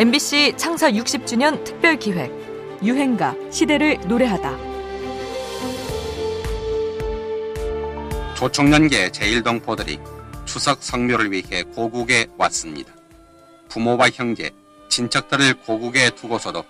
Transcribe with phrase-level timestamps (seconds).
[0.00, 2.32] MBC 창사 60주년 특별 기획
[2.82, 4.56] 유행가 시대를 노래하다.
[8.34, 10.00] 조총련계 제1동포들이
[10.46, 12.94] 추석 성묘를 위해 고국에 왔습니다.
[13.68, 14.48] 부모와 형제,
[14.88, 16.64] 친척들을 고국에 두고서도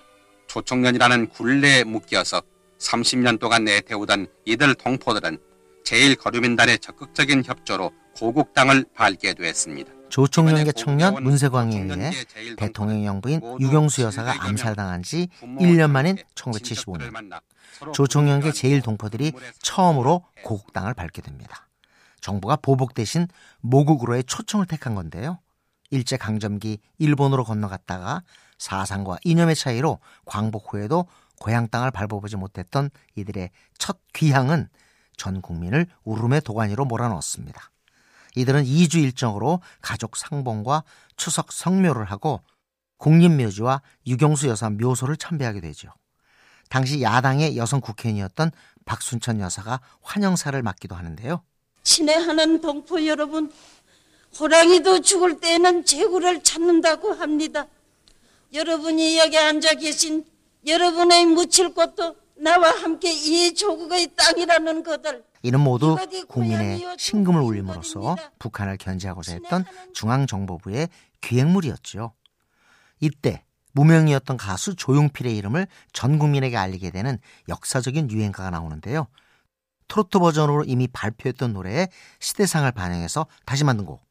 [0.49, 2.43] 조총련이라는 굴레에 묶여서
[2.81, 5.39] 30년 동안 내태우던 이들 동포들은
[5.85, 10.00] 제1거류민단의 적극적인 협조로 고국 땅을 밟게 됐습니다.
[10.11, 12.13] 조총련계 청년 문세광에 의해
[12.57, 17.41] 대통령 영부인 유경수 여사가 암살당한 지 1년 만인 1975년
[17.95, 21.69] 조총련계 제1동포들이 처음으로 고국 땅을 밟게 됩니다.
[22.21, 23.27] 정부가 보복 대신
[23.61, 25.39] 모국으로의 초청을 택한 건데요.
[25.91, 28.23] 일제 강점기 일본으로 건너갔다가
[28.59, 31.07] 사상과 이념의 차이로 광복 후에도
[31.41, 34.69] 고향 땅을 밟아보지 못했던 이들의 첫 귀향은
[35.17, 37.71] 전 국민을 울음의 도가니로 몰아넣었습니다.
[38.37, 40.85] 이들은 2주 일정으로 가족 상봉과
[41.17, 42.41] 추석 성묘를 하고
[42.99, 45.93] 국립묘지와 유경수 여사 묘소를 참배하게 되죠.
[46.69, 48.53] 당시 야당의 여성 국회의원이었던
[48.85, 51.43] 박순천 여사가 환영사를 맡기도 하는데요.
[51.83, 53.53] 친애하는 동포 여러분,
[54.39, 57.67] 호랑이도 죽을 때에는 제구를 찾는다고 합니다.
[58.53, 60.25] 여러분이 여기 앉아 계신
[60.67, 65.97] 여러분의 묻힐 곳도 나와 함께 이 조국의 땅이라는 것을 이는 모두
[66.29, 70.89] 국민의 신금을 울림으로써 북한을 견제하고자 했던 중앙정보부의
[71.21, 72.13] 기획물이었죠.
[73.01, 77.19] 이때 무명이었던 가수 조용필의 이름을 전 국민에게 알리게 되는
[77.49, 79.07] 역사적인 유행가가 나오는데요.
[79.89, 81.89] 트로트 버전으로 이미 발표했던 노래에
[82.21, 84.05] 시대상을 반영해서 다시 만든 곡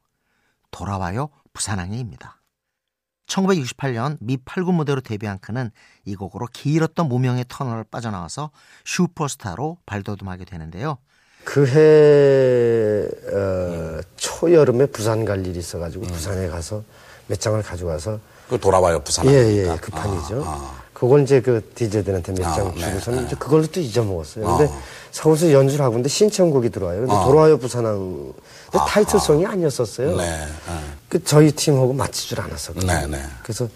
[0.72, 2.39] 돌아와요 부산항해입니다.
[3.30, 5.72] 1968년 미 8군 무대로 데뷔한 그는
[6.04, 8.52] 이 곡으로 길었던 무명의 터널을 빠져나와서
[8.86, 10.98] 슈퍼스타로 발돋움하게 되는데요.
[11.46, 16.10] 그해 어, 초여름에 부산 갈 일이 있어가지고 음.
[16.12, 16.84] 부산에 가서
[17.28, 18.20] 몇 장을 가져와서
[18.50, 19.26] 그 돌아와요 부산.
[19.28, 20.44] 예예 예, 그 판이죠.
[20.44, 20.89] 아, 아.
[21.00, 23.36] 그걸 이제 그 디제들한테 몇장 아, 주고서는 네, 네.
[23.39, 24.45] 그걸로 또 잊어먹었어요.
[24.45, 24.80] 근데 아.
[25.11, 26.99] 서울서 연주를 하고 있는데 신청곡이 들어와요.
[26.99, 27.23] 근데 아.
[27.23, 28.33] 돌아와요 부산항
[28.70, 30.17] 근데 타이틀송이 아니었었어요.
[30.17, 30.48] 네, 네.
[31.08, 32.92] 그 저희 팀하고 맞지줄 않았었거든요.
[32.92, 33.23] 네, 네.
[33.43, 33.70] 그래서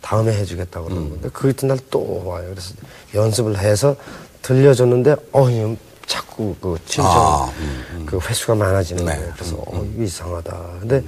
[0.00, 1.10] 다음에 해주겠다고 그러는 음.
[1.10, 2.46] 건데 그 이튿날 또 와요.
[2.48, 2.74] 그래서
[3.14, 3.94] 연습을 해서
[4.40, 5.46] 들려줬는데 어
[6.06, 8.06] 자꾸 그 친정 아, 음, 음.
[8.06, 9.16] 그 횟수가 많아지는 네.
[9.16, 9.32] 거예요.
[9.36, 9.92] 그래서 음, 어 음.
[9.94, 10.58] 이거 이상하다.
[10.80, 11.04] 근데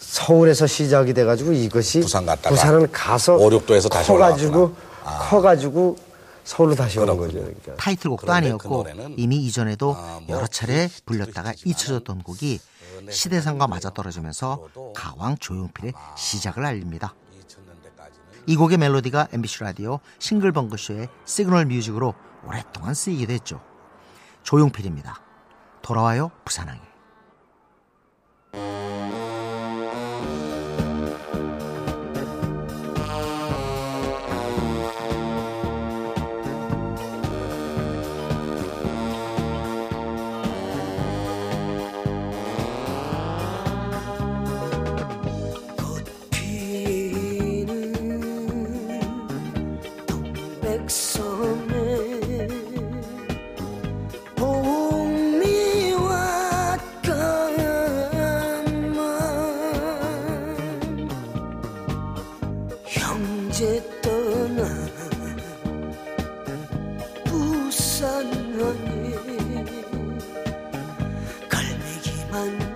[0.00, 4.74] 서울에서 시작이 돼가지고 이것이 부산 갔다가 부산을 가서 5, 6도에서 다시 커가지고
[5.06, 5.18] 아.
[5.28, 5.96] 커가지고
[6.44, 7.38] 서울로 다시 오는 거죠.
[7.38, 7.74] 그러니까.
[7.76, 12.60] 타이틀곡도 아니었고 그 이미 이전에도 아, 뭐 여러 차례 불렸다가 잊혀졌던 곡이
[13.04, 17.14] 그 시대상과 맞아떨어지면서 가왕 조용필의 시작을 알립니다.
[18.46, 22.14] 이 곡의 멜로디가 MBC 라디오 싱글벙글쇼의 시그널 뮤직으로
[22.46, 23.60] 오랫동안 쓰이기도 했죠.
[24.44, 25.20] 조용필입니다.
[25.82, 26.80] 돌아와요 부산항에.
[62.96, 64.64] 이제 떠나
[67.24, 68.74] 부산항에
[71.48, 72.75] 갈매기만